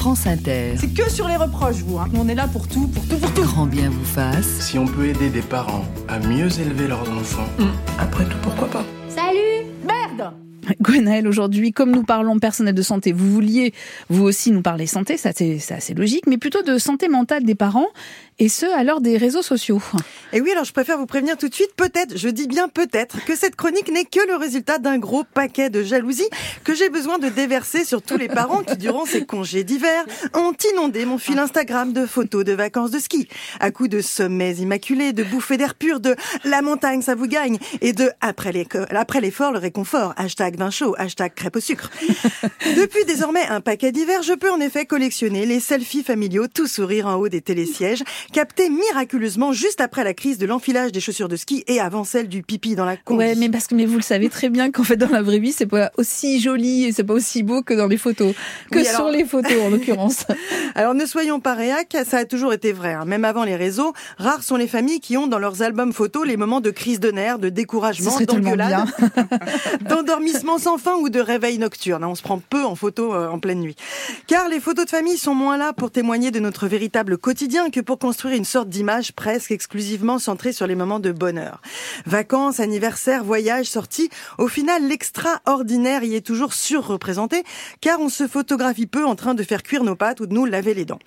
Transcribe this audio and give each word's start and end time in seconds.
France 0.00 0.26
Inter. 0.26 0.76
C'est 0.78 0.94
que 0.94 1.10
sur 1.10 1.28
les 1.28 1.36
reproches, 1.36 1.82
vous. 1.84 1.98
Hein. 1.98 2.08
On 2.14 2.26
est 2.26 2.34
là 2.34 2.48
pour 2.48 2.66
tout, 2.66 2.88
pour 2.88 3.06
tout, 3.06 3.18
pour 3.18 3.34
tout. 3.34 3.42
Grand 3.42 3.66
bien 3.66 3.90
vous 3.90 4.04
fasse. 4.06 4.46
Si 4.46 4.78
on 4.78 4.86
peut 4.86 5.08
aider 5.08 5.28
des 5.28 5.42
parents 5.42 5.84
à 6.08 6.18
mieux 6.18 6.48
élever 6.58 6.88
leurs 6.88 7.02
enfants, 7.02 7.46
après 7.98 8.24
tout, 8.24 8.38
pourquoi 8.40 8.68
pas? 8.68 8.84
Salut 9.10 9.66
Merde 9.86 10.32
Gwenaël, 10.80 11.26
aujourd'hui, 11.26 11.72
comme 11.72 11.90
nous 11.90 12.02
parlons 12.02 12.38
personnel 12.38 12.74
de 12.74 12.82
santé, 12.82 13.12
vous 13.12 13.30
vouliez 13.30 13.72
vous 14.08 14.24
aussi 14.24 14.50
nous 14.50 14.62
parler 14.62 14.86
santé, 14.86 15.16
ça 15.16 15.30
c'est 15.34 15.60
assez 15.70 15.94
logique, 15.94 16.26
mais 16.26 16.38
plutôt 16.38 16.62
de 16.62 16.78
santé 16.78 17.08
mentale 17.08 17.44
des 17.44 17.54
parents, 17.54 17.88
et 18.38 18.48
ce 18.48 18.66
à 18.66 18.84
l'heure 18.84 19.00
des 19.00 19.16
réseaux 19.16 19.42
sociaux. 19.42 19.82
Et 20.32 20.40
oui, 20.40 20.50
alors 20.52 20.64
je 20.64 20.72
préfère 20.72 20.98
vous 20.98 21.06
prévenir 21.06 21.36
tout 21.36 21.48
de 21.48 21.54
suite, 21.54 21.74
peut-être, 21.76 22.16
je 22.16 22.28
dis 22.28 22.46
bien 22.46 22.68
peut-être, 22.68 23.24
que 23.24 23.36
cette 23.36 23.56
chronique 23.56 23.90
n'est 23.92 24.04
que 24.04 24.26
le 24.26 24.36
résultat 24.36 24.78
d'un 24.78 24.98
gros 24.98 25.24
paquet 25.24 25.70
de 25.70 25.82
jalousie 25.82 26.28
que 26.64 26.74
j'ai 26.74 26.88
besoin 26.88 27.18
de 27.18 27.28
déverser 27.28 27.84
sur 27.84 28.02
tous 28.02 28.16
les 28.16 28.28
parents 28.28 28.62
qui, 28.62 28.76
durant 28.76 29.04
ces 29.04 29.24
congés 29.24 29.64
d'hiver, 29.64 30.04
ont 30.34 30.54
inondé 30.72 31.04
mon 31.04 31.18
fil 31.18 31.38
Instagram 31.38 31.92
de 31.92 32.06
photos 32.06 32.44
de 32.44 32.52
vacances 32.52 32.90
de 32.90 32.98
ski, 32.98 33.28
à 33.60 33.70
coups 33.70 33.90
de 33.90 34.00
sommets 34.00 34.54
immaculés, 34.54 35.12
de 35.12 35.24
bouffées 35.24 35.56
d'air 35.56 35.74
pur, 35.74 36.00
de 36.00 36.16
la 36.44 36.62
montagne, 36.62 37.02
ça 37.02 37.14
vous 37.14 37.26
gagne, 37.26 37.58
et 37.80 37.92
de 37.92 38.10
après 38.20 38.52
l'effort, 38.52 39.52
le 39.52 39.58
réconfort, 39.58 40.14
hashtag 40.16 40.59
vin 40.60 40.70
chaud, 40.70 40.94
hashtag 40.98 41.32
crêpe 41.34 41.56
au 41.56 41.60
sucre. 41.60 41.90
Depuis 42.76 43.04
désormais 43.06 43.46
un 43.48 43.60
paquet 43.62 43.92
d'hiver, 43.92 44.22
je 44.22 44.34
peux 44.34 44.50
en 44.50 44.60
effet 44.60 44.84
collectionner 44.84 45.46
les 45.46 45.58
selfies 45.58 46.02
familiaux 46.02 46.46
tout 46.52 46.66
sourire 46.66 47.06
en 47.06 47.14
haut 47.14 47.28
des 47.28 47.40
télésièges, 47.40 48.02
captés 48.32 48.68
miraculeusement 48.68 49.52
juste 49.52 49.80
après 49.80 50.04
la 50.04 50.12
crise 50.12 50.36
de 50.38 50.46
l'enfilage 50.46 50.92
des 50.92 51.00
chaussures 51.00 51.28
de 51.28 51.36
ski 51.36 51.64
et 51.66 51.80
avant 51.80 52.04
celle 52.04 52.28
du 52.28 52.42
pipi 52.42 52.74
dans 52.74 52.84
la 52.84 52.96
combi. 52.98 53.18
Ouais, 53.18 53.34
mais 53.36 53.48
parce 53.48 53.66
que 53.66 53.74
mais 53.74 53.86
vous 53.86 53.96
le 53.96 54.02
savez 54.02 54.28
très 54.28 54.50
bien 54.50 54.70
qu'en 54.70 54.84
fait 54.84 54.96
dans 54.96 55.08
la 55.08 55.22
vraie 55.22 55.38
vie 55.38 55.52
c'est 55.52 55.66
pas 55.66 55.90
aussi 55.96 56.40
joli 56.40 56.84
et 56.84 56.92
c'est 56.92 57.04
pas 57.04 57.14
aussi 57.14 57.42
beau 57.42 57.62
que 57.62 57.72
dans 57.72 57.86
les 57.86 57.96
photos, 57.96 58.34
que 58.70 58.78
Oui, 58.78 58.84
sur 58.84 59.08
les 59.08 59.24
photos 59.24 59.62
en 59.64 59.70
l'occurrence. 59.70 60.26
Alors 60.74 60.92
ne 60.94 61.06
soyons 61.06 61.40
pas 61.40 61.54
réac, 61.54 61.96
ça 62.06 62.18
a 62.18 62.24
toujours 62.26 62.52
été 62.52 62.72
vrai. 62.72 62.92
hein. 62.92 63.06
Même 63.06 63.24
avant 63.24 63.44
les 63.44 63.56
réseaux, 63.56 63.94
rares 64.18 64.42
sont 64.42 64.56
les 64.56 64.68
familles 64.68 65.00
qui 65.00 65.16
ont 65.16 65.26
dans 65.26 65.38
leurs 65.38 65.62
albums 65.62 65.94
photos 65.94 66.26
les 66.26 66.36
moments 66.36 66.60
de 66.60 66.70
crise 66.70 67.00
de 67.00 67.10
nerfs, 67.10 67.38
de 67.38 67.48
découragement, 67.48 68.10
d'engueulade, 68.20 68.68
bien. 68.68 69.28
sans 70.58 70.78
fin 70.78 70.96
ou 70.96 71.08
de 71.08 71.20
réveil 71.20 71.58
nocturne. 71.58 72.04
hein. 72.04 72.08
On 72.08 72.14
se 72.14 72.22
prend 72.22 72.38
peu 72.38 72.64
en 72.64 72.74
photo 72.74 73.14
euh, 73.14 73.28
en 73.28 73.38
pleine 73.38 73.60
nuit. 73.60 73.76
Car 74.26 74.48
les 74.48 74.60
photos 74.60 74.84
de 74.84 74.90
famille 74.90 75.18
sont 75.18 75.34
moins 75.34 75.56
là 75.56 75.72
pour 75.72 75.90
témoigner 75.90 76.30
de 76.30 76.40
notre 76.40 76.66
véritable 76.66 77.18
quotidien 77.18 77.70
que 77.70 77.80
pour 77.80 77.98
construire 77.98 78.36
une 78.36 78.44
sorte 78.44 78.68
d'image 78.68 79.12
presque 79.12 79.50
exclusivement 79.50 80.18
centrée 80.18 80.52
sur 80.52 80.66
les 80.66 80.74
moments 80.74 81.00
de 81.00 81.12
bonheur. 81.12 81.60
Vacances, 82.06 82.60
anniversaires, 82.60 83.24
voyages, 83.24 83.66
sorties, 83.66 84.10
au 84.38 84.48
final 84.48 84.86
l'extraordinaire 84.86 86.04
y 86.04 86.14
est 86.14 86.26
toujours 86.26 86.54
surreprésenté 86.54 87.44
car 87.80 88.00
on 88.00 88.08
se 88.08 88.26
photographie 88.26 88.86
peu 88.86 89.04
en 89.04 89.14
train 89.14 89.34
de 89.34 89.42
faire 89.42 89.62
cuire 89.62 89.84
nos 89.84 89.96
pâtes 89.96 90.20
ou 90.20 90.26
de 90.26 90.34
nous 90.34 90.46
laver 90.46 90.74
les 90.74 90.84
dents. 90.84 90.98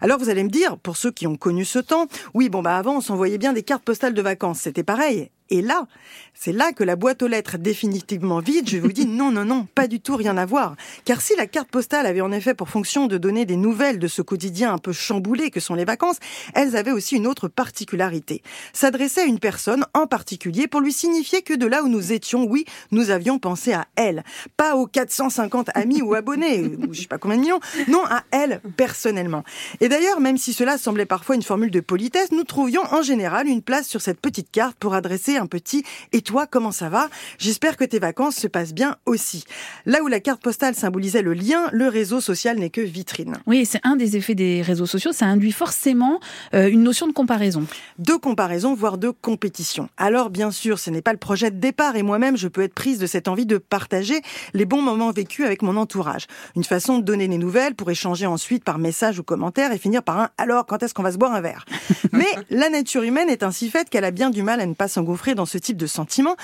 Alors 0.00 0.18
vous 0.18 0.28
allez 0.28 0.44
me 0.44 0.48
dire, 0.50 0.76
pour 0.78 0.96
ceux 0.96 1.10
qui 1.10 1.26
ont 1.26 1.36
connu 1.36 1.64
ce 1.64 1.78
temps, 1.78 2.06
oui 2.34 2.48
bon 2.48 2.62
bah 2.62 2.76
avant 2.76 2.96
on 2.96 3.00
s'envoyait 3.00 3.38
bien 3.38 3.52
des 3.52 3.62
cartes 3.62 3.84
postales 3.84 4.14
de 4.14 4.22
vacances, 4.22 4.60
c'était 4.60 4.82
pareil. 4.82 5.30
Et 5.52 5.60
là, 5.60 5.86
c'est 6.32 6.50
là 6.50 6.72
que 6.72 6.82
la 6.82 6.96
boîte 6.96 7.22
aux 7.22 7.28
lettres 7.28 7.58
définitivement 7.58 8.40
vide, 8.40 8.66
je 8.66 8.78
vous 8.78 8.90
dis 8.90 9.04
non, 9.04 9.30
non, 9.30 9.44
non, 9.44 9.66
pas 9.74 9.86
du 9.86 10.00
tout 10.00 10.16
rien 10.16 10.38
à 10.38 10.46
voir. 10.46 10.76
Car 11.04 11.20
si 11.20 11.36
la 11.36 11.46
carte 11.46 11.68
postale 11.68 12.06
avait 12.06 12.22
en 12.22 12.32
effet 12.32 12.54
pour 12.54 12.70
fonction 12.70 13.06
de 13.06 13.18
donner 13.18 13.44
des 13.44 13.56
nouvelles 13.56 13.98
de 13.98 14.08
ce 14.08 14.22
quotidien 14.22 14.72
un 14.72 14.78
peu 14.78 14.92
chamboulé 14.92 15.50
que 15.50 15.60
sont 15.60 15.74
les 15.74 15.84
vacances, 15.84 16.16
elles 16.54 16.74
avaient 16.74 16.90
aussi 16.90 17.16
une 17.16 17.26
autre 17.26 17.48
particularité. 17.48 18.42
S'adresser 18.72 19.20
à 19.20 19.24
une 19.24 19.40
personne 19.40 19.84
en 19.92 20.06
particulier 20.06 20.68
pour 20.68 20.80
lui 20.80 20.90
signifier 20.90 21.42
que 21.42 21.52
de 21.52 21.66
là 21.66 21.82
où 21.82 21.88
nous 21.88 22.12
étions, 22.12 22.44
oui, 22.44 22.64
nous 22.90 23.10
avions 23.10 23.38
pensé 23.38 23.74
à 23.74 23.86
elle. 23.94 24.24
Pas 24.56 24.74
aux 24.76 24.86
450 24.86 25.68
amis 25.74 26.00
ou 26.00 26.14
abonnés, 26.14 26.62
ou 26.64 26.94
je 26.94 27.02
sais 27.02 27.08
pas 27.08 27.18
combien 27.18 27.36
de 27.36 27.42
millions, 27.42 27.60
non, 27.88 28.04
à 28.06 28.22
elle 28.30 28.62
personnellement. 28.78 29.44
Et 29.82 29.90
d'ailleurs, 29.90 30.18
même 30.18 30.38
si 30.38 30.54
cela 30.54 30.78
semblait 30.78 31.04
parfois 31.04 31.34
une 31.34 31.42
formule 31.42 31.70
de 31.70 31.80
politesse, 31.80 32.32
nous 32.32 32.44
trouvions 32.44 32.82
en 32.90 33.02
général 33.02 33.46
une 33.48 33.60
place 33.60 33.86
sur 33.86 34.00
cette 34.00 34.18
petite 34.18 34.50
carte 34.50 34.78
pour 34.78 34.94
adresser 34.94 35.41
un 35.42 35.46
petit 35.46 35.84
«Et 36.12 36.22
toi, 36.22 36.46
comment 36.46 36.72
ça 36.72 36.88
va? 36.88 37.08
J'espère 37.38 37.76
que 37.76 37.84
tes 37.84 37.98
vacances 37.98 38.36
se 38.36 38.46
passent 38.46 38.74
bien 38.74 38.96
aussi». 39.06 39.44
Là 39.86 40.02
où 40.02 40.06
la 40.06 40.20
carte 40.20 40.42
postale 40.42 40.74
symbolisait 40.74 41.22
le 41.22 41.34
lien, 41.34 41.68
le 41.72 41.88
réseau 41.88 42.20
social 42.20 42.58
n'est 42.58 42.70
que 42.70 42.80
vitrine. 42.80 43.38
Oui, 43.46 43.66
c'est 43.66 43.80
un 43.84 43.96
des 43.96 44.16
effets 44.16 44.34
des 44.34 44.62
réseaux 44.62 44.86
sociaux, 44.86 45.12
ça 45.12 45.26
induit 45.26 45.52
forcément 45.52 46.20
euh, 46.54 46.68
une 46.68 46.82
notion 46.82 47.06
de 47.06 47.12
comparaison. 47.12 47.66
de 47.98 48.14
comparaison, 48.14 48.74
voire 48.74 48.98
de 48.98 49.10
compétition. 49.10 49.88
Alors, 49.96 50.30
bien 50.30 50.50
sûr, 50.50 50.78
ce 50.78 50.90
n'est 50.90 51.02
pas 51.02 51.12
le 51.12 51.18
projet 51.18 51.50
de 51.50 51.56
départ 51.56 51.96
et 51.96 52.02
moi-même, 52.02 52.36
je 52.36 52.48
peux 52.48 52.62
être 52.62 52.74
prise 52.74 52.98
de 52.98 53.06
cette 53.06 53.28
envie 53.28 53.46
de 53.46 53.58
partager 53.58 54.22
les 54.54 54.64
bons 54.64 54.82
moments 54.82 55.10
vécus 55.10 55.44
avec 55.44 55.62
mon 55.62 55.76
entourage. 55.76 56.26
Une 56.56 56.64
façon 56.64 56.98
de 56.98 57.02
donner 57.02 57.28
des 57.28 57.38
nouvelles 57.38 57.74
pour 57.74 57.90
échanger 57.90 58.26
ensuite 58.26 58.64
par 58.64 58.78
message 58.78 59.18
ou 59.18 59.22
commentaire 59.22 59.72
et 59.72 59.78
finir 59.78 60.02
par 60.02 60.18
un 60.18 60.28
alors 60.38 60.66
quand 60.66 60.82
est-ce 60.82 60.94
qu'on 60.94 61.02
va 61.02 61.12
se 61.12 61.18
boire 61.18 61.32
un 61.32 61.40
verre? 61.40 61.64
Mais 62.12 62.26
la 62.50 62.68
nature 62.68 63.02
humaine 63.02 63.28
est 63.28 63.42
ainsi 63.42 63.70
faite 63.70 63.90
qu'elle 63.90 64.04
a 64.04 64.10
bien 64.10 64.30
du 64.30 64.42
mal 64.42 64.60
à 64.60 64.66
ne 64.66 64.74
pas 64.74 64.88
s'engouffrer 64.88 65.31
dans 65.34 65.46
ce 65.46 65.58
type 65.58 65.76
de 65.76 65.86
sentiments. 65.86 66.36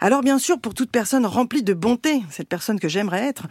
Alors 0.00 0.22
bien 0.22 0.38
sûr, 0.38 0.58
pour 0.58 0.72
toute 0.72 0.90
personne 0.90 1.26
remplie 1.26 1.62
de 1.62 1.74
bonté, 1.74 2.22
cette 2.30 2.48
personne 2.48 2.80
que 2.80 2.88
j'aimerais 2.88 3.26
être, 3.26 3.44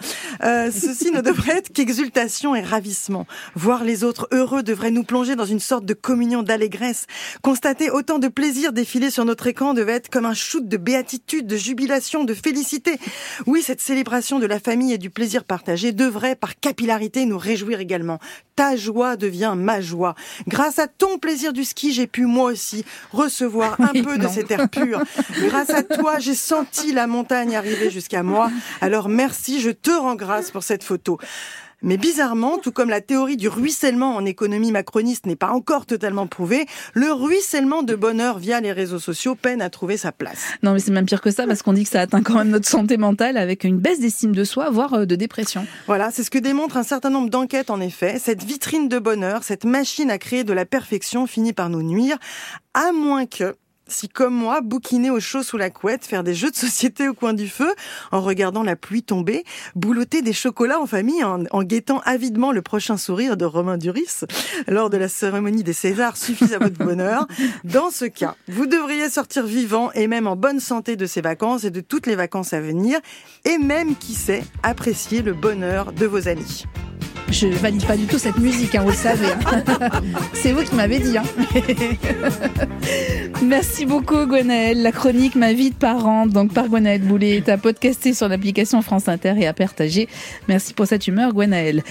euh, 0.44 0.72
ceci 0.72 1.12
ne 1.12 1.22
devrait 1.22 1.58
être 1.58 1.72
qu'exultation 1.72 2.56
et 2.56 2.62
ravissement. 2.62 3.28
Voir 3.56 3.84
les 3.84 4.04
autres 4.04 4.28
heureux 4.32 4.64
devrait 4.64 4.90
nous 4.90 5.04
plonger 5.04 5.36
dans 5.36 5.46
une 5.46 5.60
sorte 5.60 5.86
de 5.86 5.94
communion 5.94 6.42
d'allégresse. 6.42 7.06
Constater 7.44 7.92
autant 7.92 8.18
de 8.18 8.28
plaisir 8.28 8.74
défiler 8.74 9.12
sur 9.12 9.26
notre 9.26 9.46
écran 9.46 9.76
devait 9.76 9.94
être 9.94 10.10
comme 10.10 10.26
un 10.26 10.34
shoot 10.34 10.68
de 10.68 10.78
béatitude, 10.78 11.46
de 11.46 11.56
jubilation, 11.56 12.24
de 12.24 12.34
félicité. 12.34 12.98
Oui, 13.46 13.62
cette 13.62 13.82
célébration 13.82 14.40
de 14.40 14.46
la 14.48 14.60
famille 14.60 14.94
et 14.94 14.98
du 14.98 15.10
plaisir 15.12 15.44
partagé 15.44 15.92
devrait, 15.92 16.36
par 16.36 16.60
capillarité, 16.60 17.26
nous 17.26 17.38
réjouir 17.38 17.80
également. 17.80 18.20
Ta 18.56 18.76
joie 18.76 19.18
devient 19.18 19.54
ma 19.56 19.82
joie. 19.82 20.16
Grâce 20.48 20.80
à 20.80 20.88
ton 20.88 21.18
plaisir 21.18 21.54
du 21.54 21.64
ski, 21.64 21.94
j'ai 21.94 22.08
pu 22.08 22.26
moi 22.26 22.52
aussi 22.52 22.86
recevoir 23.12 23.80
un 23.80 23.92
Oui, 23.94 24.02
peu 24.04 24.18
de 24.18 24.28
cet 24.28 24.52
air 24.52 24.69
pur. 24.69 25.02
Grâce 25.47 25.69
à 25.69 25.84
toi, 25.84 26.19
j'ai 26.19 26.35
senti 26.35 26.94
la 26.94 27.07
montagne 27.07 27.56
arriver 27.56 27.90
jusqu'à 27.90 28.24
moi. 28.24 28.50
Alors 28.81 29.09
merci, 29.09 29.59
je 29.59 29.72
te 29.72 29.91
rends 29.91 30.16
grâce 30.16 30.52
pour 30.52 30.63
cette 30.63 30.84
photo. 30.84 31.19
Mais 31.81 31.96
bizarrement, 31.96 32.57
tout 32.57 32.74
comme 32.74 32.90
la 32.90 33.00
théorie 33.00 33.38
du 33.38 33.47
ruissellement 33.47 34.16
en 34.16 34.25
économie 34.25 34.72
macroniste 34.72 35.25
n'est 35.25 35.38
pas 35.38 35.52
encore 35.52 35.85
totalement 35.85 36.28
prouvée, 36.28 36.66
le 36.94 37.12
ruissellement 37.13 37.84
de 37.84 37.96
bonheur 37.96 38.38
via 38.38 38.59
les 38.59 38.74
réseaux 38.74 39.00
sociaux 39.00 39.35
peine 39.35 39.62
à 39.62 39.69
trouver 39.69 39.96
sa 39.96 40.12
place. 40.12 40.47
Non, 40.62 40.74
mais 40.74 40.80
c'est 40.80 40.91
même 40.91 41.06
pire 41.06 41.22
que 41.22 41.31
ça 41.31 41.47
parce 41.47 41.62
qu'on 41.62 41.72
dit 41.72 41.86
que 41.86 41.90
ça 41.90 42.01
atteint 42.01 42.22
quand 42.22 42.36
même 42.36 42.50
notre 42.50 42.68
santé 42.68 42.97
mentale 42.97 43.38
avec 43.38 43.63
une 43.63 43.78
baisse 43.78 44.01
d'estime 44.01 44.36
de 44.36 44.44
soi, 44.44 44.69
voire 44.69 44.94
euh, 44.94 45.06
de 45.06 45.16
dépression. 45.16 45.66
Voilà, 45.88 46.12
c'est 46.12 46.24
ce 46.24 46.30
que 46.30 46.38
démontre 46.40 46.75
un 46.75 46.84
certain 46.84 47.09
nombre 47.09 47.30
d'enquêtes 47.30 47.69
en 47.69 47.80
effet. 47.80 48.19
Cette 48.19 48.44
vitrine 48.44 48.90
de 48.90 49.00
bonheur, 49.00 49.44
cette 49.44 49.63
machine 49.63 50.12
à 50.12 50.18
créer 50.18 50.44
de 50.44 50.53
la 50.53 50.66
perfection 50.66 51.28
finit 51.28 51.53
par 51.53 51.69
nous 51.69 51.84
nuire, 51.84 52.18
à 52.74 52.91
moins 52.91 53.25
que 53.25 53.56
si 53.90 54.10
comme 54.10 54.34
moi, 54.34 54.62
bouquiner 54.62 55.10
au 55.10 55.20
chaud 55.20 55.44
sous 55.44 55.58
la 55.58 55.70
couette, 55.70 56.06
faire 56.06 56.24
des 56.24 56.34
jeux 56.34 56.52
de 56.52 56.56
société 56.56 57.08
au 57.08 57.14
coin 57.14 57.34
du 57.34 57.48
feu, 57.48 57.74
en 58.12 58.22
regardant 58.22 58.64
la 58.64 58.76
pluie 58.76 59.04
tomber, 59.04 59.44
boulotter 59.76 60.22
des 60.22 60.34
chocolats 60.34 60.80
en 60.80 60.86
famille, 60.86 61.24
en, 61.24 61.44
en 61.52 61.64
guettant 61.64 62.00
avidement 62.06 62.52
le 62.52 62.62
prochain 62.62 62.98
sourire 62.98 63.38
de 63.38 63.46
Romain 63.46 63.78
Duris 63.78 64.26
lors 64.68 64.90
de 64.90 64.98
la 64.98 65.08
cérémonie 65.08 65.64
des 65.64 65.74
Césars 65.74 66.18
suffisent 66.18 66.54
à 66.54 66.60
votre 66.60 66.78
bonheur. 66.78 67.28
Dans 67.64 67.90
ce 67.90 68.06
cas, 68.06 68.36
vous 68.48 68.66
devriez 68.66 69.10
sortir 69.10 69.46
vivant 69.46 69.92
et 69.94 70.08
même 70.08 70.28
en 70.28 70.36
bonne 70.36 70.60
santé 70.60 70.96
de 70.96 71.06
ces 71.06 71.22
vacances 71.22 71.64
et 71.64 71.72
de 71.72 71.82
toutes 71.82 72.08
les 72.08 72.16
vacances 72.16 72.54
à 72.54 72.62
venir, 72.62 73.00
et 73.46 73.58
même, 73.58 73.96
qui 73.96 74.14
sait, 74.14 74.44
apprécier 74.64 75.22
le 75.22 75.34
bonheur 75.34 75.92
de 75.92 76.06
vos 76.06 76.28
amis. 76.28 76.66
Je 77.32 77.48
valide 77.48 77.86
pas 77.86 77.96
du 77.96 78.06
tout 78.06 78.18
cette 78.18 78.38
musique, 78.40 78.74
hein, 78.76 78.82
vous 78.84 78.90
le 78.90 78.96
savez. 78.96 79.28
hein. 79.46 79.64
C'est 80.34 80.52
vous 80.52 80.64
qui 80.64 80.76
m'avez 80.76 81.00
dit. 81.00 81.18
hein. 81.18 81.24
Merci 83.44 83.86
beaucoup 83.86 84.26
Gwenaëlle. 84.26 84.82
La 84.82 84.92
chronique 84.92 85.36
Ma 85.36 85.54
vie 85.54 85.70
de 85.70 85.76
parent, 85.76 86.26
donc 86.26 86.54
par 86.54 86.68
Gwenaëlle 86.68 87.02
Boulet, 87.02 87.38
est 87.38 87.50
à 87.50 87.58
podcaster 87.58 88.14
sur 88.14 88.28
l'application 88.28 88.82
France 88.82 89.08
Inter 89.08 89.36
et 89.38 89.48
à 89.48 89.54
partager. 89.54 90.08
Merci 90.48 90.74
pour 90.74 90.88
cette 90.88 91.08
humeur 91.08 91.34
Gwenaëlle. 91.34 91.84